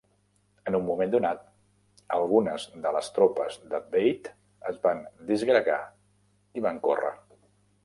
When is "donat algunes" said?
1.15-2.65